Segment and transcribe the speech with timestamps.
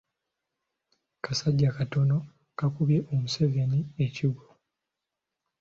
[1.23, 2.17] Kasajja katono
[2.57, 4.47] kakubye omuseveni ekigwo.